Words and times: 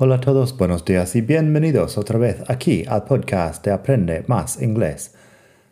Hola 0.00 0.14
a 0.14 0.20
todos, 0.20 0.56
buenos 0.56 0.84
días 0.84 1.16
y 1.16 1.22
bienvenidos 1.22 1.98
otra 1.98 2.20
vez 2.20 2.44
aquí 2.46 2.84
al 2.86 3.02
podcast 3.02 3.64
de 3.64 3.72
Aprende 3.72 4.22
Más 4.28 4.62
Inglés, 4.62 5.12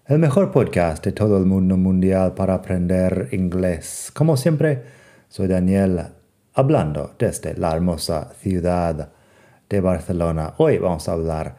el 0.07 0.19
mejor 0.19 0.51
podcast 0.51 1.05
de 1.05 1.13
todo 1.13 1.39
el 1.39 1.47
mundo 1.47 1.77
mundial 1.77 2.35
para 2.35 2.55
aprender 2.55 3.29
inglés. 3.31 4.11
Como 4.13 4.37
siempre, 4.37 4.83
soy 5.29 5.47
Daniel, 5.47 6.07
hablando 6.55 7.15
desde 7.17 7.55
la 7.55 7.73
hermosa 7.73 8.33
ciudad 8.41 9.11
de 9.69 9.81
Barcelona. 9.81 10.55
Hoy 10.57 10.79
vamos 10.79 11.09
a 11.09 11.13
hablar 11.13 11.55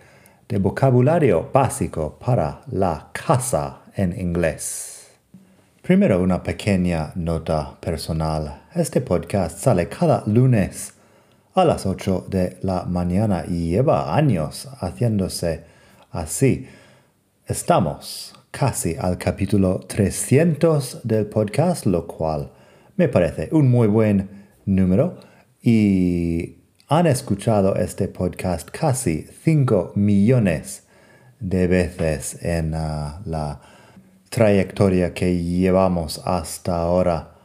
de 0.50 0.58
vocabulario 0.58 1.50
básico 1.54 2.20
para 2.20 2.64
la 2.70 3.12
casa 3.14 3.84
en 3.96 4.20
inglés. 4.20 5.08
Primero 5.82 6.22
una 6.22 6.44
pequeña 6.44 7.14
nota 7.16 7.78
personal. 7.80 8.64
Este 8.76 9.00
podcast 9.00 9.58
sale 9.58 9.88
cada 9.88 10.24
lunes 10.26 10.97
a 11.62 11.66
las 11.66 11.88
8 11.88 12.28
de 12.30 12.58
la 12.62 12.84
mañana 12.84 13.44
y 13.48 13.70
lleva 13.72 14.16
años 14.16 14.70
haciéndose 14.80 15.64
así. 16.12 16.68
Estamos 17.48 18.36
casi 18.52 18.96
al 18.96 19.18
capítulo 19.18 19.80
300 19.80 21.02
del 21.04 21.26
podcast, 21.26 21.88
lo 21.88 22.06
cual 22.06 22.52
me 22.96 23.10
parece 23.10 23.50
un 23.52 23.72
muy 23.72 23.88
buen 23.88 24.30
número 24.66 25.18
y 25.60 26.58
han 26.90 27.08
escuchado 27.08 27.76
este 27.76 28.08
podcast 28.08 28.70
casi 28.70 29.26
5 29.44 29.94
millones 29.96 30.84
de 31.40 31.66
veces 31.66 32.38
en 32.44 32.76
uh, 32.76 33.20
la 33.26 33.62
trayectoria 34.30 35.12
que 35.12 35.42
llevamos 35.42 36.22
hasta 36.24 36.80
ahora. 36.80 37.37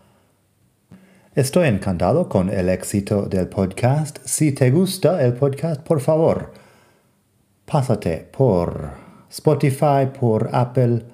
Estoy 1.35 1.69
encantado 1.69 2.29
con 2.29 2.51
el 2.51 2.69
éxito 2.69 3.23
del 3.23 3.49
podcast. 3.49 4.19
Si 4.23 4.53
te 4.53 4.71
gusta 4.71 5.25
el 5.25 5.33
podcast, 5.33 5.81
por 5.81 6.03
favor, 6.03 6.53
pásate 7.65 8.29
por 8.31 8.91
Spotify, 9.31 10.11
por 10.21 10.51
Apple 10.53 11.07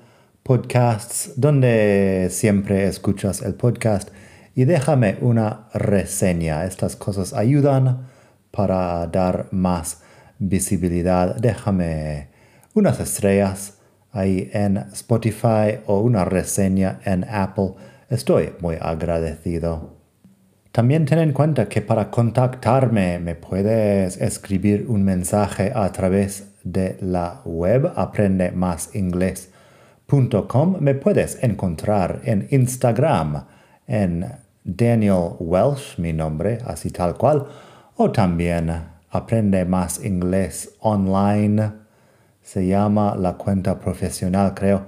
Podcasts, 0.43 1.35
donde 1.37 2.31
siempre 2.33 2.89
escuchas 2.89 3.43
el 3.43 3.55
podcast 3.55 4.09
y 4.57 4.65
déjame 4.65 5.19
una 5.21 5.69
reseña. 5.73 6.65
Estas 6.65 6.97
cosas 6.97 7.33
ayudan 7.33 8.09
para 8.51 9.07
dar 9.07 9.47
más 9.53 10.03
visibilidad. 10.41 11.37
Déjame 11.37 12.31
unas 12.75 12.99
estrellas 12.99 13.79
ahí 14.11 14.51
en 14.53 14.79
Spotify 14.79 15.79
o 15.87 16.01
una 16.01 16.25
reseña 16.25 16.99
en 17.05 17.23
Apple. 17.23 17.75
Estoy 18.11 18.55
muy 18.59 18.79
agradecido. 18.81 19.98
También 20.79 21.07
ten 21.07 21.19
en 21.19 21.33
cuenta 21.33 21.69
que 21.69 21.83
para 21.83 22.09
contactarme 22.09 23.19
me 23.19 23.35
puedes 23.35 24.17
escribir 24.17 24.87
un 24.87 25.03
mensaje 25.03 25.73
a 25.75 25.91
través 25.91 26.53
de 26.63 26.97
la 27.01 27.41
web 27.45 27.91
aprendemasingles.com. 27.97 30.77
Me 30.79 30.95
puedes 30.95 31.43
encontrar 31.43 32.21
en 32.23 32.47
Instagram 32.53 33.45
en 33.89 34.25
Daniel 34.63 35.33
Welsh, 35.41 35.99
mi 35.99 36.13
nombre, 36.13 36.59
así 36.65 36.93
tal 36.93 37.17
cual, 37.17 37.45
o 37.97 38.13
también 38.13 38.71
Aprende 39.11 39.65
Más 39.65 40.05
Inglés 40.05 40.77
Online. 40.79 41.73
Se 42.41 42.69
llama 42.69 43.17
la 43.17 43.33
cuenta 43.33 43.81
profesional, 43.81 44.55
creo. 44.55 44.87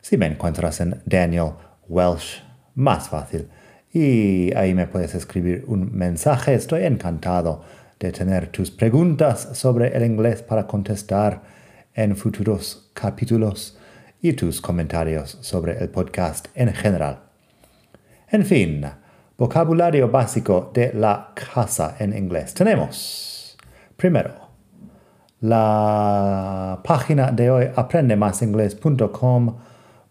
Si 0.00 0.16
me 0.16 0.24
encuentras 0.24 0.80
en 0.80 1.02
Daniel 1.04 1.50
Welsh, 1.86 2.42
más 2.74 3.10
fácil 3.10 3.46
y 3.92 4.52
ahí 4.54 4.74
me 4.74 4.86
puedes 4.86 5.14
escribir 5.14 5.64
un 5.66 5.96
mensaje. 5.96 6.54
Estoy 6.54 6.84
encantado 6.84 7.62
de 7.98 8.12
tener 8.12 8.48
tus 8.48 8.70
preguntas 8.70 9.48
sobre 9.54 9.96
el 9.96 10.04
inglés 10.04 10.42
para 10.42 10.66
contestar 10.66 11.42
en 11.94 12.16
futuros 12.16 12.90
capítulos 12.94 13.78
y 14.20 14.32
tus 14.34 14.60
comentarios 14.60 15.38
sobre 15.40 15.78
el 15.78 15.88
podcast 15.88 16.48
en 16.54 16.72
general. 16.72 17.20
En 18.30 18.44
fin, 18.44 18.84
vocabulario 19.36 20.10
básico 20.10 20.70
de 20.74 20.92
la 20.92 21.32
casa 21.34 21.96
en 21.98 22.16
inglés. 22.16 22.52
Tenemos, 22.54 23.56
primero, 23.96 24.48
la 25.40 26.80
página 26.84 27.30
de 27.30 27.50
hoy 27.50 27.70
aprendemasingles.com 27.74 29.56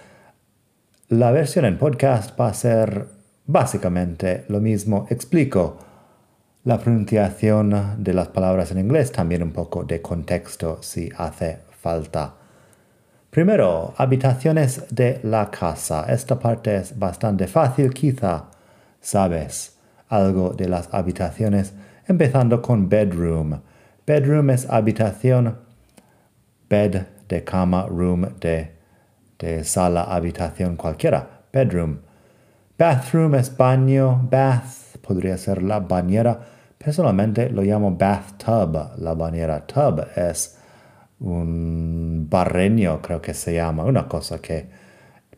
La 1.09 1.31
versión 1.31 1.65
en 1.65 1.79
podcast 1.79 2.39
va 2.39 2.49
a 2.49 2.55
ser 2.55 3.07
básicamente 3.47 4.45
lo 4.49 4.61
mismo. 4.61 5.07
Explico 5.11 5.79
la 6.65 6.79
pronunciación 6.79 7.97
de 7.99 8.15
las 8.15 8.29
palabras 8.29 8.71
en 8.71 8.79
inglés, 8.79 9.13
también 9.13 9.43
un 9.43 9.53
poco 9.53 9.85
de 9.85 10.01
contexto 10.01 10.83
si 10.83 11.11
hace 11.17 11.59
falta. 11.81 12.35
Primero, 13.31 13.93
habitaciones 13.97 14.85
de 14.91 15.21
la 15.25 15.51
casa. 15.51 16.07
Esta 16.09 16.39
parte 16.39 16.77
es 16.77 16.99
bastante 16.99 17.47
fácil, 17.49 17.93
quizá 17.93 18.45
sabes 19.01 19.77
algo 20.09 20.51
de 20.51 20.69
las 20.69 20.89
habitaciones, 20.93 21.75
empezando 22.07 22.63
con 22.63 22.89
bedroom. 22.89 23.61
Bedroom 24.07 24.51
es 24.51 24.69
habitación. 24.69 25.59
Bed 26.69 27.07
de 27.29 27.45
cama, 27.45 27.87
room 27.87 28.39
de, 28.41 28.73
de 29.39 29.65
sala, 29.65 30.03
habitación 30.03 30.77
cualquiera. 30.77 31.45
Bedroom. 31.53 32.01
Bathroom 32.79 33.35
es 33.37 33.57
baño. 33.57 34.29
Bath 34.31 34.99
podría 35.01 35.39
ser 35.39 35.63
la 35.63 35.81
bañera. 35.81 36.41
Personalmente 36.77 37.49
lo 37.49 37.63
llamo 37.63 37.93
bathtub, 37.93 38.99
la 38.99 39.15
bañera. 39.15 39.67
Tub 39.67 40.05
es 40.17 40.59
un 41.21 42.27
barreño, 42.29 43.01
creo 43.01 43.23
que 43.23 43.33
se 43.33 43.55
llama, 43.55 43.85
una 43.85 44.07
cosa 44.07 44.39
que 44.41 44.69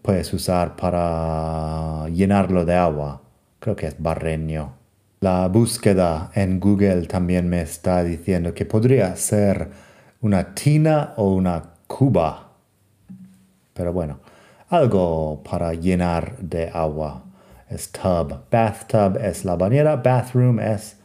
puedes 0.02 0.32
usar 0.32 0.74
para 0.74 2.08
llenarlo 2.08 2.64
de 2.64 2.74
agua. 2.74 3.22
Creo 3.60 3.76
que 3.76 3.86
es 3.86 4.02
barreño. 4.02 4.75
La 5.20 5.48
búsqueda 5.48 6.30
en 6.34 6.60
Google 6.60 7.06
también 7.06 7.48
me 7.48 7.62
está 7.62 8.04
diciendo 8.04 8.52
que 8.52 8.66
podría 8.66 9.16
ser 9.16 9.70
una 10.20 10.54
tina 10.54 11.14
o 11.16 11.32
una 11.32 11.62
cuba. 11.86 12.52
Pero 13.72 13.94
bueno, 13.94 14.20
algo 14.68 15.42
para 15.42 15.72
llenar 15.72 16.36
de 16.36 16.68
agua. 16.68 17.24
Es 17.70 17.90
tub. 17.90 18.42
Bathtub 18.50 19.16
es 19.16 19.46
la 19.46 19.56
bañera. 19.56 19.96
Bathroom 19.96 20.60
es 20.60 20.98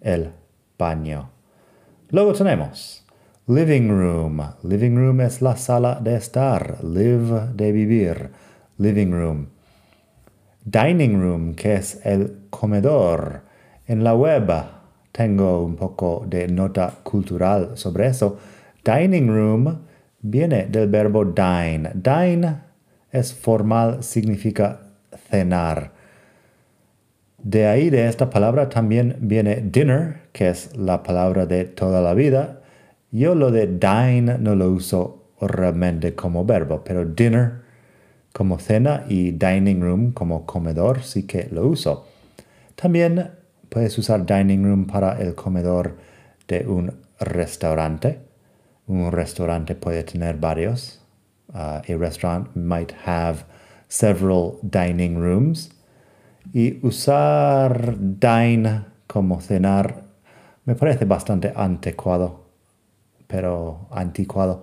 el 0.00 0.32
baño. 0.76 1.30
Luego 2.10 2.32
tenemos 2.32 3.04
living 3.46 3.88
room. 3.90 4.42
Living 4.64 4.96
room 4.96 5.20
es 5.20 5.40
la 5.40 5.56
sala 5.56 6.00
de 6.00 6.16
estar. 6.16 6.82
Live 6.82 7.52
de 7.54 7.70
vivir. 7.70 8.30
Living 8.78 9.12
room 9.12 9.55
dining 10.66 11.20
room, 11.20 11.54
que 11.54 11.74
es 11.74 12.00
el 12.04 12.48
comedor. 12.50 13.42
En 13.86 14.02
la 14.02 14.14
web 14.14 14.50
tengo 15.12 15.64
un 15.64 15.76
poco 15.76 16.24
de 16.26 16.48
nota 16.48 16.92
cultural 17.02 17.70
sobre 17.74 18.08
eso. 18.08 18.36
Dining 18.84 19.28
room 19.28 19.78
viene 20.20 20.66
del 20.66 20.88
verbo 20.88 21.24
dine. 21.24 21.92
Dine 21.94 22.56
es 23.12 23.32
formal, 23.32 24.02
significa 24.02 24.80
cenar. 25.30 25.92
De 27.38 27.66
ahí 27.66 27.90
de 27.90 28.08
esta 28.08 28.28
palabra 28.28 28.68
también 28.68 29.16
viene 29.20 29.62
dinner, 29.62 30.22
que 30.32 30.48
es 30.48 30.76
la 30.76 31.04
palabra 31.04 31.46
de 31.46 31.64
toda 31.64 32.00
la 32.02 32.12
vida. 32.14 32.60
Yo 33.12 33.36
lo 33.36 33.52
de 33.52 33.68
dine 33.68 34.36
no 34.40 34.56
lo 34.56 34.68
uso 34.70 35.30
realmente 35.40 36.16
como 36.16 36.44
verbo, 36.44 36.82
pero 36.84 37.04
dinner 37.04 37.65
como 38.36 38.58
cena 38.58 39.06
y 39.08 39.30
dining 39.30 39.80
room 39.80 40.12
como 40.12 40.44
comedor 40.44 41.02
sí 41.02 41.22
que 41.22 41.48
lo 41.50 41.66
uso. 41.66 42.06
También 42.74 43.30
puedes 43.70 43.96
usar 43.96 44.26
dining 44.26 44.62
room 44.62 44.86
para 44.86 45.18
el 45.22 45.34
comedor 45.34 45.96
de 46.46 46.66
un 46.66 46.92
restaurante. 47.18 48.20
Un 48.88 49.10
restaurante 49.10 49.74
puede 49.74 50.04
tener 50.04 50.36
varios. 50.36 51.00
A 51.54 51.80
restaurant 51.88 52.54
might 52.54 52.92
have 53.06 53.46
several 53.88 54.58
dining 54.60 55.18
rooms. 55.18 55.70
Y 56.52 56.78
usar 56.86 57.96
dine 57.98 58.84
como 59.06 59.40
cenar 59.40 60.02
me 60.66 60.74
parece 60.74 61.06
bastante 61.06 61.54
anticuado, 61.56 62.44
pero 63.26 63.88
anticuado. 63.90 64.62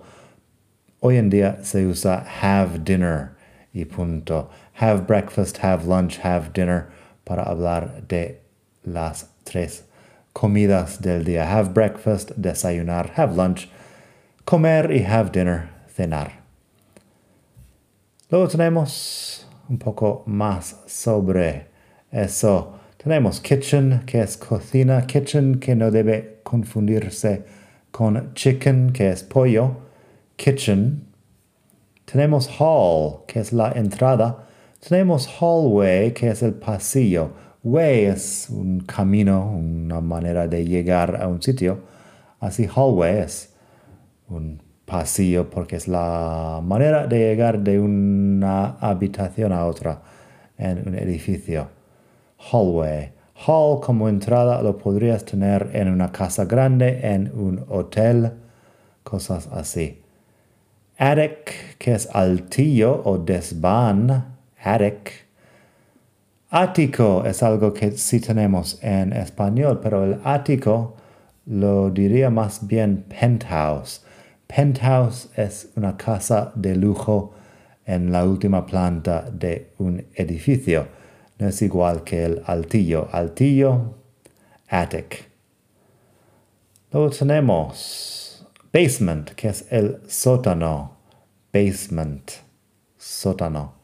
Hoy 1.00 1.16
en 1.16 1.28
día 1.28 1.58
se 1.64 1.84
usa 1.84 2.24
have 2.40 2.78
dinner 2.84 3.33
y 3.74 3.84
punto. 3.84 4.48
Have 4.74 5.06
breakfast, 5.06 5.58
have 5.58 5.86
lunch, 5.86 6.18
have 6.18 6.52
dinner 6.52 6.90
para 7.24 7.42
hablar 7.42 8.06
de 8.08 8.40
las 8.84 9.26
tres 9.44 9.82
comidas 10.32 11.00
del 11.00 11.24
día. 11.24 11.46
Have 11.46 11.74
breakfast, 11.74 12.32
desayunar, 12.40 13.10
have 13.16 13.36
lunch, 13.36 13.68
comer 14.46 14.90
y 14.90 15.02
have 15.02 15.32
dinner, 15.32 15.68
cenar. 15.88 16.44
Luego 18.30 18.48
tenemos 18.48 19.46
un 19.68 19.78
poco 19.78 20.22
más 20.26 20.76
sobre 20.86 21.66
eso. 22.10 22.78
Tenemos 22.96 23.40
kitchen, 23.40 24.02
que 24.06 24.22
es 24.22 24.36
cocina, 24.36 25.06
kitchen, 25.06 25.60
que 25.60 25.74
no 25.74 25.90
debe 25.90 26.40
confundirse 26.42 27.44
con 27.90 28.32
chicken, 28.34 28.92
que 28.92 29.10
es 29.10 29.22
pollo. 29.22 29.76
Kitchen. 30.36 31.13
Tenemos 32.04 32.48
hall, 32.58 33.24
que 33.26 33.40
es 33.40 33.52
la 33.52 33.72
entrada. 33.72 34.46
Tenemos 34.86 35.26
hallway, 35.40 36.12
que 36.12 36.28
es 36.28 36.42
el 36.42 36.54
pasillo. 36.54 37.30
Way 37.62 38.04
es 38.04 38.50
un 38.50 38.80
camino, 38.80 39.50
una 39.50 40.00
manera 40.00 40.46
de 40.46 40.66
llegar 40.66 41.20
a 41.22 41.28
un 41.28 41.40
sitio. 41.40 41.80
Así 42.40 42.66
hallway 42.66 43.18
es 43.20 43.54
un 44.28 44.62
pasillo 44.84 45.48
porque 45.48 45.76
es 45.76 45.88
la 45.88 46.60
manera 46.62 47.06
de 47.06 47.18
llegar 47.18 47.60
de 47.60 47.80
una 47.80 48.76
habitación 48.80 49.52
a 49.52 49.64
otra 49.64 50.02
en 50.58 50.86
un 50.86 50.94
edificio. 50.94 51.68
Hallway. 52.52 53.12
Hall 53.46 53.80
como 53.80 54.08
entrada 54.08 54.62
lo 54.62 54.76
podrías 54.76 55.24
tener 55.24 55.70
en 55.72 55.88
una 55.88 56.12
casa 56.12 56.44
grande, 56.44 57.00
en 57.02 57.32
un 57.34 57.64
hotel, 57.68 58.32
cosas 59.02 59.48
así. 59.52 60.03
Attic, 60.96 61.76
que 61.78 61.94
es 61.94 62.08
altillo 62.12 63.02
o 63.04 63.18
desván. 63.18 64.36
Attic. 64.62 65.24
Ático 66.50 67.24
es 67.26 67.42
algo 67.42 67.74
que 67.74 67.92
sí 67.92 68.20
tenemos 68.20 68.78
en 68.80 69.12
español, 69.12 69.80
pero 69.82 70.04
el 70.04 70.20
ático 70.22 70.94
lo 71.46 71.90
diría 71.90 72.30
más 72.30 72.64
bien 72.66 73.04
penthouse. 73.08 74.04
Penthouse 74.46 75.30
es 75.36 75.70
una 75.74 75.96
casa 75.96 76.52
de 76.54 76.76
lujo 76.76 77.32
en 77.84 78.12
la 78.12 78.24
última 78.24 78.64
planta 78.64 79.28
de 79.32 79.72
un 79.78 80.06
edificio. 80.14 80.86
No 81.38 81.48
es 81.48 81.60
igual 81.60 82.04
que 82.04 82.24
el 82.24 82.42
altillo. 82.46 83.08
Altillo, 83.10 83.94
attic. 84.68 85.28
Luego 86.92 87.10
tenemos 87.10 88.13
basement, 88.74 89.30
que 89.36 89.48
es 89.48 89.66
el 89.70 90.00
sótano. 90.08 90.96
Basement, 91.52 92.32
sótano. 92.98 93.74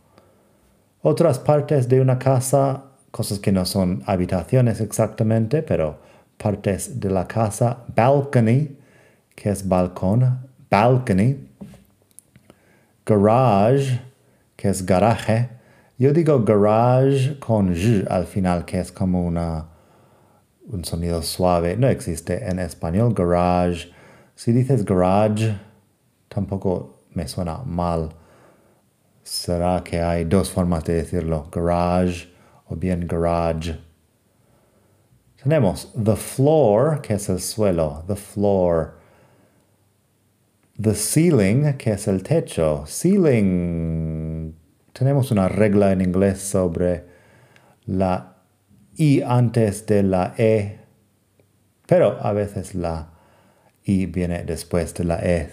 Otras 1.03 1.39
partes 1.39 1.89
de 1.89 2.01
una 2.01 2.19
casa, 2.19 2.83
cosas 3.13 3.39
que 3.39 3.53
no 3.53 3.65
son 3.65 4.03
habitaciones 4.07 4.81
exactamente, 4.81 5.63
pero 5.63 5.99
partes 6.37 6.99
de 6.99 7.09
la 7.09 7.29
casa. 7.29 7.85
Balcony, 7.95 8.77
que 9.37 9.51
es 9.51 9.67
balcón. 9.67 10.41
Balcony. 10.69 11.37
Garage, 13.07 14.01
que 14.57 14.69
es 14.69 14.85
garaje. 14.85 15.51
Yo 15.99 16.13
digo 16.13 16.43
garage 16.43 17.39
con 17.39 17.75
j 17.75 18.13
al 18.13 18.27
final, 18.27 18.65
que 18.65 18.81
es 18.81 18.91
como 18.91 19.25
una, 19.25 19.67
un 20.67 20.85
sonido 20.85 21.23
suave. 21.23 21.77
No 21.77 21.89
existe 21.89 22.45
en 22.51 22.59
español 22.59 23.15
garage. 23.15 24.00
Si 24.41 24.53
dices 24.53 24.87
garage, 24.87 25.55
tampoco 26.31 27.05
me 27.15 27.29
suena 27.29 27.63
mal. 27.67 28.09
Será 29.23 29.85
que 29.85 30.01
hay 30.01 30.25
dos 30.25 30.51
formas 30.51 30.83
de 30.85 30.95
decirlo, 30.95 31.51
garage 31.53 32.27
o 32.67 32.75
bien 32.75 33.07
garage. 33.07 33.79
Tenemos 35.43 35.93
the 35.93 36.17
floor, 36.17 37.03
que 37.03 37.17
es 37.17 37.29
el 37.29 37.39
suelo, 37.39 38.03
the 38.07 38.17
floor. 38.17 38.95
The 40.81 40.95
ceiling, 40.95 41.77
que 41.77 41.91
es 41.93 42.09
el 42.09 42.23
techo. 42.23 42.87
Ceiling. 42.87 44.55
Tenemos 44.95 45.31
una 45.31 45.49
regla 45.49 45.93
en 45.93 46.01
inglés 46.01 46.41
sobre 46.41 47.05
la 47.85 48.37
I 48.97 49.21
antes 49.21 49.85
de 49.85 50.03
la 50.03 50.33
E, 50.39 50.79
pero 51.87 52.17
a 52.23 52.33
veces 52.33 52.75
la 52.75 53.20
I 53.91 54.07
viene 54.07 54.45
después 54.45 54.95
de 54.95 55.05
la 55.05 55.19
E. 55.21 55.51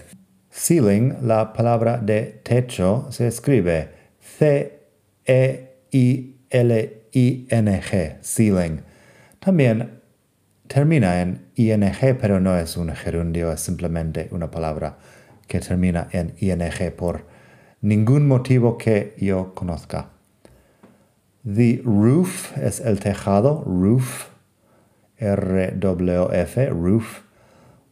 Ceiling, 0.51 1.15
la 1.23 1.53
palabra 1.53 1.97
de 1.97 2.39
techo, 2.43 3.07
se 3.09 3.27
escribe 3.27 3.89
C-E-I-L-I-N-G, 4.19 5.07
ceiling. 8.21 8.81
También 9.39 10.01
termina 10.67 11.21
en 11.21 11.47
ing, 11.55 11.83
pero 12.21 12.39
no 12.39 12.55
es 12.57 12.77
un 12.77 12.93
gerundio, 12.95 13.51
es 13.51 13.61
simplemente 13.61 14.27
una 14.31 14.51
palabra 14.51 14.97
que 15.47 15.59
termina 15.59 16.07
en 16.11 16.35
ing 16.39 16.61
por 16.95 17.25
ningún 17.81 18.27
motivo 18.27 18.77
que 18.77 19.15
yo 19.17 19.55
conozca. 19.55 20.09
The 21.43 21.81
roof 21.83 22.55
es 22.57 22.81
el 22.81 22.99
tejado, 22.99 23.63
roof, 23.65 24.27
R-W-F, 25.17 26.69
roof. 26.69 27.26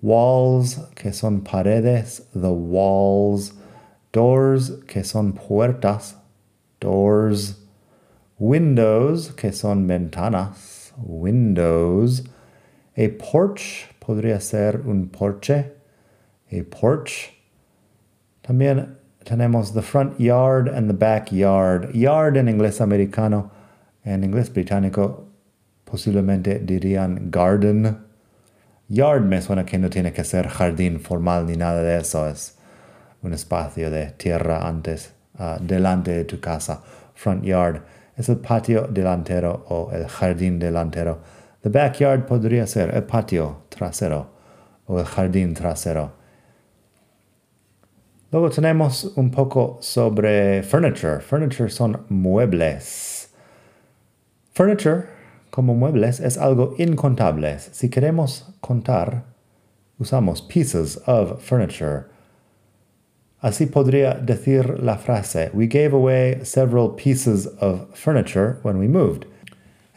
Walls, 0.06 0.78
que 0.94 1.12
son 1.12 1.42
paredes, 1.42 2.22
the 2.36 2.54
walls. 2.54 3.54
Doors, 4.12 4.69
que 4.86 5.04
son 5.04 5.34
puertas, 5.34 6.13
doors. 6.80 7.56
Windows, 8.38 9.31
que 9.31 9.52
son 9.52 9.88
ventanas, 9.88 10.92
windows. 10.96 12.22
A 12.96 13.07
porch 13.18 13.88
podría 14.00 14.40
ser 14.40 14.81
un 14.86 15.07
porche, 15.07 15.72
a 16.51 16.62
porch. 16.69 17.34
También 18.44 18.98
tenemos 19.25 19.74
the 19.74 19.81
front 19.81 20.19
yard 20.19 20.68
and 20.68 20.88
the 20.88 20.94
back 20.94 21.31
yard. 21.31 21.96
Yard 21.96 22.38
en 22.38 22.48
inglés 22.48 22.80
americano, 22.80 23.50
en 24.06 24.24
inglés 24.24 24.54
británico 24.54 25.25
posiblemente 25.84 26.60
dirían 26.60 27.32
garden. 27.32 28.04
Yard 28.88 29.22
me 29.22 29.42
suena 29.42 29.65
que 29.65 29.77
no 29.77 29.89
tiene 29.89 30.13
que 30.13 30.24
ser 30.24 30.48
jardín 30.48 31.00
formal 31.00 31.46
ni 31.48 31.56
nada 31.56 31.82
de 31.82 31.98
eso, 31.98 32.27
es 32.27 32.56
un 33.24 33.34
espacio 33.34 33.89
de 33.89 34.12
tierra 34.12 34.68
antes, 34.68 35.13
uh, 35.39 35.58
delante 35.60 36.12
de 36.12 36.25
tu 36.25 36.39
casa. 36.39 36.82
Front 37.15 37.44
yard 37.44 37.82
es 38.15 38.30
el 38.30 38.38
patio 38.38 38.88
delantero 38.88 39.65
o 39.70 39.92
el 39.92 40.08
jardín 40.08 40.60
delantero. 40.60 41.20
The 41.62 41.70
backyard 41.70 42.25
podría 42.27 42.68
ser 42.68 42.94
el 42.94 43.04
patio 43.04 43.63
trasero 43.70 44.27
o 44.86 45.00
el 45.00 45.06
jardín 45.06 45.56
trasero. 45.56 46.12
Luego 48.32 48.50
tenemos 48.50 49.13
un 49.15 49.32
poco 49.32 49.77
sobre 49.82 50.62
furniture. 50.62 51.22
Furniture 51.22 51.70
son 51.70 52.06
muebles. 52.10 53.30
Furniture, 54.54 55.06
como 55.55 55.74
muebles, 55.74 56.19
es 56.19 56.38
algo 56.38 56.75
incontable. 56.77 57.57
Si 57.71 57.88
queremos 57.88 58.43
contar, 58.59 59.24
usamos 59.97 60.41
pieces 60.41 61.00
of 61.07 61.41
furniture. 61.41 62.07
Así 63.41 63.65
podría 63.65 64.15
decir 64.15 64.83
la 64.83 64.97
frase, 64.97 65.51
We 65.53 65.67
gave 65.67 65.93
away 65.93 66.43
several 66.43 66.89
pieces 66.89 67.47
of 67.62 67.88
furniture 67.95 68.57
when 68.63 68.77
we 68.77 68.89
moved. 68.89 69.27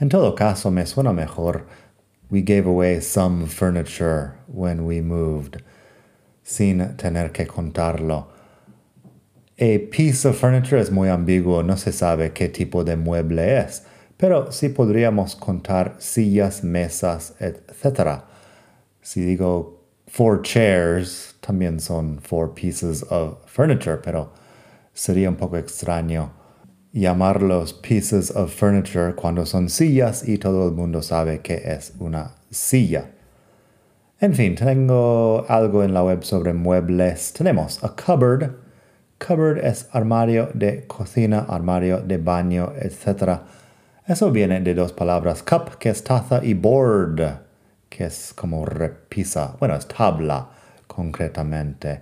En 0.00 0.08
todo 0.08 0.36
caso, 0.36 0.70
me 0.70 0.82
suena 0.86 1.12
mejor, 1.12 1.66
We 2.30 2.40
gave 2.40 2.64
away 2.64 3.00
some 3.00 3.46
furniture 3.46 4.38
when 4.46 4.84
we 4.86 5.00
moved 5.00 5.60
sin 6.44 6.96
tener 6.96 7.32
que 7.32 7.46
contarlo. 7.46 8.28
A 9.58 9.78
piece 9.90 10.24
of 10.24 10.38
furniture 10.38 10.78
es 10.78 10.92
muy 10.92 11.08
ambiguo, 11.08 11.64
no 11.64 11.74
se 11.74 11.90
sabe 11.90 12.32
qué 12.32 12.48
tipo 12.48 12.84
de 12.84 12.96
mueble 12.96 13.58
es, 13.58 13.82
pero 14.18 14.52
sí 14.52 14.68
podríamos 14.68 15.34
contar 15.34 15.94
sillas, 15.98 16.62
mesas, 16.62 17.34
etc. 17.40 18.24
Si 19.00 19.22
digo 19.22 19.80
four 20.06 20.42
chairs, 20.42 21.36
también 21.40 21.80
son 21.80 22.18
four 22.20 22.52
pieces 22.52 23.02
of 23.10 23.38
furniture, 23.46 23.96
pero 23.96 24.32
sería 24.92 25.30
un 25.30 25.36
poco 25.36 25.56
extraño 25.56 26.32
llamarlos 26.92 27.72
pieces 27.72 28.30
of 28.34 28.52
furniture 28.52 29.14
cuando 29.14 29.46
son 29.46 29.68
sillas 29.68 30.26
y 30.26 30.38
todo 30.38 30.68
el 30.68 30.74
mundo 30.74 31.00
sabe 31.02 31.40
que 31.40 31.54
es 31.64 31.92
una 31.98 32.34
silla. 32.50 33.10
En 34.20 34.34
fin, 34.34 34.56
tengo 34.56 35.46
algo 35.48 35.84
en 35.84 35.94
la 35.94 36.02
web 36.02 36.24
sobre 36.24 36.52
muebles. 36.52 37.32
Tenemos 37.32 37.82
a 37.84 37.90
cupboard. 37.90 38.56
Cupboard 39.18 39.58
es 39.58 39.88
armario 39.92 40.48
de 40.54 40.86
cocina, 40.88 41.46
armario 41.48 42.00
de 42.00 42.18
baño, 42.18 42.72
etc. 42.80 43.42
Eso 44.08 44.32
viene 44.32 44.62
de 44.62 44.72
dos 44.72 44.94
palabras 44.94 45.42
cup, 45.42 45.76
que 45.78 45.90
es 45.90 46.02
taza, 46.02 46.42
y 46.42 46.54
board, 46.54 47.20
que 47.90 48.06
es 48.06 48.32
como 48.32 48.64
repisa. 48.64 49.54
Bueno, 49.58 49.74
es 49.74 49.86
tabla, 49.86 50.48
concretamente. 50.86 52.00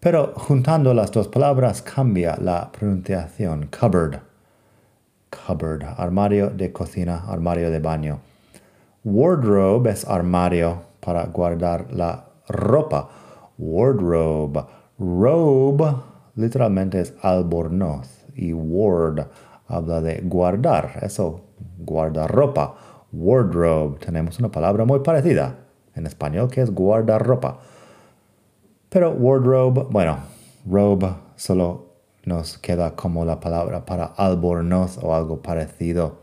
Pero 0.00 0.32
juntando 0.34 0.94
las 0.94 1.12
dos 1.12 1.28
palabras 1.28 1.82
cambia 1.82 2.38
la 2.40 2.72
pronunciación. 2.72 3.68
Cupboard. 3.68 4.20
Cupboard. 5.28 5.84
Armario 5.98 6.48
de 6.48 6.72
cocina, 6.72 7.24
armario 7.28 7.70
de 7.70 7.80
baño. 7.80 8.20
Wardrobe 9.04 9.90
es 9.90 10.06
armario 10.06 10.80
para 10.98 11.26
guardar 11.26 11.92
la 11.92 12.24
ropa. 12.48 13.06
Wardrobe. 13.58 14.64
Robe 14.98 15.94
literalmente 16.36 17.00
es 17.00 17.12
albornoz. 17.20 18.24
Y 18.34 18.54
ward 18.54 19.26
habla 19.68 20.00
de 20.00 20.20
guardar. 20.24 20.98
Eso, 21.02 21.42
guardar 21.78 22.30
ropa. 22.30 22.74
Wardrobe. 23.12 23.98
Tenemos 23.98 24.38
una 24.38 24.50
palabra 24.50 24.84
muy 24.84 25.00
parecida 25.00 25.58
en 25.94 26.06
español 26.06 26.50
que 26.50 26.60
es 26.62 26.70
guardar 26.70 27.24
ropa. 27.24 27.58
Pero 28.88 29.12
wardrobe, 29.12 29.86
bueno, 29.90 30.18
robe 30.66 31.14
solo 31.36 31.88
nos 32.24 32.58
queda 32.58 32.94
como 32.94 33.24
la 33.24 33.40
palabra 33.40 33.84
para 33.84 34.04
albornoz 34.04 34.98
o 35.02 35.14
algo 35.14 35.40
parecido 35.40 36.20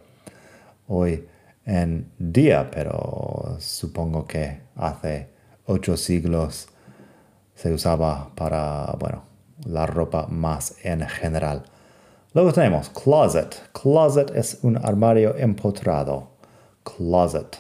hoy 0.88 1.28
en 1.66 2.12
día, 2.20 2.70
pero 2.72 3.58
supongo 3.60 4.28
que 4.28 4.62
hace 4.75 5.30
ocho 5.66 5.98
siglos 5.98 6.70
se 7.56 7.74
usaba 7.74 8.30
para, 8.36 8.96
bueno, 9.00 9.24
la 9.66 9.86
ropa 9.88 10.28
más 10.28 10.75
en 10.84 11.02
general. 11.08 11.64
Luego 12.36 12.51
tenemos 12.51 12.89
closet. 12.89 13.56
Closet 13.72 14.30
es 14.36 14.60
un 14.62 14.75
armario 14.75 15.38
empotrado. 15.38 16.27
Closet. 16.84 17.58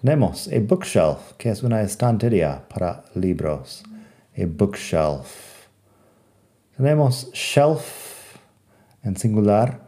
Tenemos 0.00 0.48
a 0.48 0.58
bookshelf, 0.58 1.34
que 1.36 1.50
es 1.50 1.62
una 1.62 1.82
estantería 1.82 2.62
para 2.66 3.04
libros 3.14 3.82
a 4.38 4.46
bookshelf. 4.46 5.66
Tenemos 6.78 7.30
shelf 7.34 8.38
en 9.02 9.18
singular, 9.18 9.80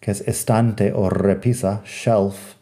que 0.00 0.10
es 0.10 0.22
estante 0.22 0.92
o 0.92 1.08
repisa, 1.08 1.82
shelf. 1.84 2.56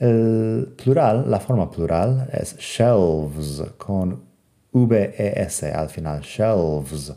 El 0.00 0.74
plural, 0.76 1.30
la 1.30 1.38
forma 1.38 1.70
plural, 1.70 2.28
es 2.32 2.56
shelves, 2.56 3.62
con 3.76 4.20
VES 4.72 5.62
al 5.62 5.88
final, 5.88 6.22
shelves. 6.22 7.12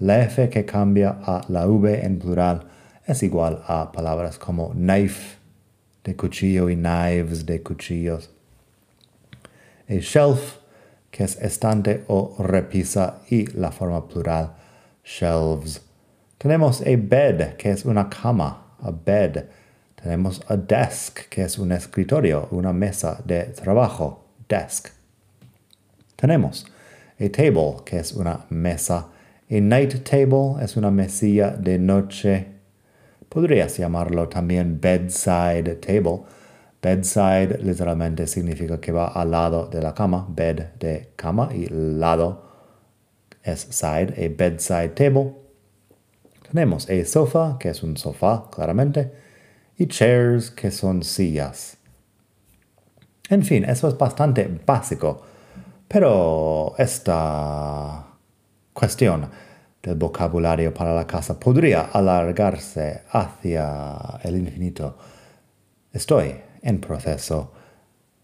La 0.00 0.22
F 0.22 0.48
que 0.48 0.64
cambia 0.64 1.18
a 1.22 1.44
la 1.48 1.66
V 1.66 2.04
en 2.04 2.18
plural 2.18 2.66
es 3.06 3.22
igual 3.22 3.62
a 3.66 3.90
palabras 3.90 4.38
como 4.38 4.70
knife 4.70 5.38
de 6.04 6.14
cuchillo 6.14 6.68
y 6.70 6.76
knives 6.76 7.44
de 7.46 7.62
cuchillos. 7.62 8.30
A 9.88 9.94
shelf 9.94 10.58
que 11.10 11.24
es 11.24 11.36
estante 11.40 12.04
o 12.08 12.36
repisa 12.38 13.22
y 13.28 13.46
la 13.46 13.72
forma 13.72 14.06
plural, 14.06 14.52
shelves. 15.04 15.80
Tenemos 16.36 16.80
a 16.82 16.96
bed, 16.96 17.56
que 17.56 17.70
es 17.70 17.84
una 17.84 18.08
cama, 18.08 18.76
a 18.80 18.90
bed. 18.90 19.46
Tenemos 20.00 20.40
a 20.48 20.56
desk, 20.56 21.28
que 21.28 21.42
es 21.42 21.58
un 21.58 21.72
escritorio, 21.72 22.46
una 22.52 22.72
mesa 22.72 23.20
de 23.24 23.44
trabajo, 23.44 24.26
desk. 24.48 24.90
Tenemos 26.14 26.66
a 27.18 27.28
table, 27.30 27.82
que 27.84 27.98
es 27.98 28.12
una 28.12 28.46
mesa. 28.50 29.08
A 29.50 29.60
night 29.60 30.04
table 30.04 30.62
es 30.62 30.76
una 30.76 30.90
mesilla 30.90 31.50
de 31.50 31.78
noche. 31.78 32.46
Podrías 33.28 33.76
llamarlo 33.78 34.28
también 34.28 34.80
bedside 34.80 35.76
table 35.76 36.24
Bedside 36.80 37.58
literalmente 37.62 38.26
significa 38.26 38.80
que 38.80 38.92
va 38.92 39.08
al 39.08 39.32
lado 39.32 39.66
de 39.66 39.82
la 39.82 39.94
cama, 39.94 40.26
bed 40.28 40.74
de 40.78 41.12
cama 41.16 41.48
y 41.52 41.66
lado 41.66 42.44
es 43.42 43.66
side, 43.70 44.14
a 44.16 44.36
bedside 44.36 44.90
table. 44.90 45.34
Tenemos 46.48 46.88
a 46.88 47.04
sofa, 47.04 47.56
que 47.58 47.70
es 47.70 47.82
un 47.82 47.96
sofá, 47.96 48.48
claramente, 48.50 49.12
y 49.76 49.86
chairs, 49.86 50.50
que 50.50 50.70
son 50.70 51.02
sillas. 51.02 51.78
En 53.28 53.42
fin, 53.42 53.64
eso 53.64 53.88
es 53.88 53.98
bastante 53.98 54.48
básico, 54.64 55.22
pero 55.88 56.74
esta 56.78 58.07
cuestión 58.78 59.28
del 59.82 59.96
vocabulario 59.96 60.72
para 60.72 60.94
la 60.94 61.04
casa 61.04 61.38
podría 61.38 61.90
alargarse 61.92 63.02
hacia 63.10 64.20
el 64.22 64.36
infinito. 64.36 64.96
Estoy 65.92 66.36
en 66.62 66.80
proceso 66.80 67.52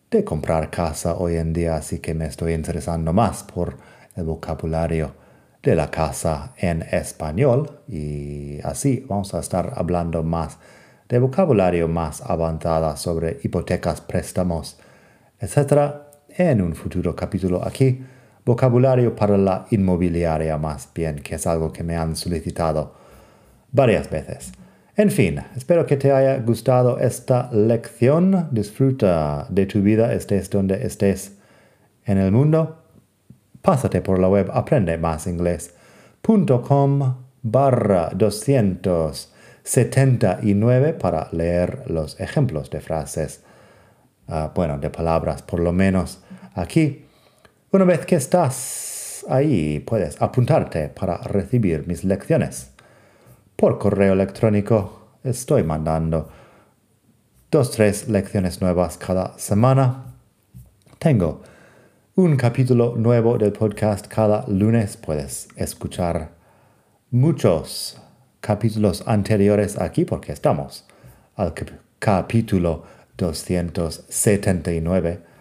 de 0.08 0.22
comprar 0.22 0.70
casa 0.70 1.16
hoy 1.16 1.36
en 1.36 1.52
día, 1.52 1.74
así 1.74 1.98
que 1.98 2.14
me 2.14 2.26
estoy 2.26 2.52
interesando 2.52 3.12
más 3.12 3.42
por 3.42 3.78
el 4.14 4.24
vocabulario 4.24 5.14
de 5.60 5.74
la 5.74 5.90
casa 5.90 6.54
en 6.56 6.82
español 6.82 7.80
y 7.88 8.60
así 8.62 9.04
vamos 9.08 9.34
a 9.34 9.40
estar 9.40 9.72
hablando 9.74 10.22
más 10.22 10.58
de 11.08 11.18
vocabulario 11.18 11.88
más 11.88 12.22
avanzada 12.22 12.96
sobre 12.96 13.40
hipotecas, 13.42 14.00
préstamos, 14.00 14.78
etc. 15.40 15.94
en 16.28 16.62
un 16.62 16.76
futuro 16.76 17.16
capítulo 17.16 17.60
aquí. 17.66 18.04
Vocabulario 18.44 19.16
para 19.16 19.38
la 19.38 19.64
inmobiliaria 19.70 20.58
más 20.58 20.90
bien, 20.94 21.20
que 21.20 21.36
es 21.36 21.46
algo 21.46 21.72
que 21.72 21.82
me 21.82 21.96
han 21.96 22.14
solicitado 22.14 22.92
varias 23.72 24.10
veces. 24.10 24.52
En 24.96 25.10
fin, 25.10 25.40
espero 25.56 25.86
que 25.86 25.96
te 25.96 26.12
haya 26.12 26.36
gustado 26.38 26.98
esta 26.98 27.50
lección. 27.52 28.48
Disfruta 28.52 29.46
de 29.48 29.66
tu 29.66 29.82
vida, 29.82 30.12
estés 30.12 30.48
donde 30.50 30.86
estés 30.86 31.32
en 32.04 32.18
el 32.18 32.30
mundo. 32.30 32.84
Pásate 33.60 34.00
por 34.02 34.20
la 34.20 34.28
web 34.28 34.48
aprendemásinglés.com 34.52 37.14
barra 37.42 38.10
279 38.14 40.92
para 40.94 41.28
leer 41.32 41.82
los 41.86 42.20
ejemplos 42.20 42.70
de 42.70 42.80
frases, 42.80 43.42
ah, 44.28 44.52
bueno, 44.54 44.78
de 44.78 44.90
palabras, 44.90 45.42
por 45.42 45.58
lo 45.60 45.72
menos 45.72 46.22
aquí. 46.54 47.04
Una 47.74 47.84
vez 47.84 48.06
que 48.06 48.14
estás 48.14 49.26
ahí, 49.28 49.80
puedes 49.80 50.22
apuntarte 50.22 50.88
para 50.90 51.16
recibir 51.16 51.88
mis 51.88 52.04
lecciones 52.04 52.70
por 53.56 53.80
correo 53.80 54.12
electrónico 54.12 55.16
estoy 55.24 55.64
mandando 55.64 56.28
dos, 57.50 57.72
tres 57.72 58.08
lecciones 58.08 58.60
nuevas 58.60 58.96
cada 58.96 59.36
semana. 59.38 60.14
Tengo 61.00 61.42
un 62.14 62.36
capítulo 62.36 62.94
nuevo 62.94 63.38
del 63.38 63.50
podcast 63.50 64.06
cada 64.06 64.46
lunes. 64.46 64.96
Puedes 64.96 65.48
escuchar 65.56 66.30
muchos 67.10 68.00
capítulos 68.40 69.02
anteriores 69.04 69.80
aquí 69.80 70.04
porque 70.04 70.30
estamos 70.30 70.86
al 71.34 71.52
capítulo 71.98 72.84
279. 73.18 75.33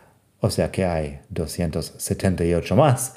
O 0.46 0.50
sea 0.50 0.72
que 0.72 0.84
hay 0.84 1.22
278 1.30 2.76
más. 2.76 3.16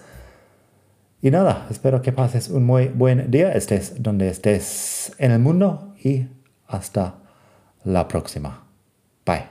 Y 1.20 1.32
nada, 1.32 1.66
espero 1.70 2.00
que 2.00 2.12
pases 2.12 2.48
un 2.48 2.64
muy 2.64 2.86
buen 2.86 3.32
día, 3.32 3.50
estés 3.50 4.00
donde 4.00 4.28
estés 4.28 5.12
en 5.18 5.32
el 5.32 5.40
mundo 5.40 5.92
y 6.04 6.28
hasta 6.68 7.16
la 7.82 8.06
próxima. 8.06 8.64
Bye. 9.26 9.48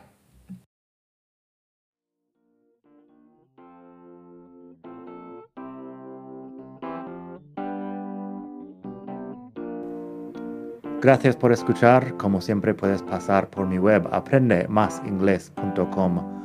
Gracias 11.01 11.35
por 11.35 11.51
escuchar. 11.51 12.15
Como 12.15 12.39
siempre 12.39 12.73
puedes 12.73 13.03
pasar 13.03 13.49
por 13.49 13.67
mi 13.67 13.79
web 13.79 14.07
aprendemasingles.com. 14.13 16.44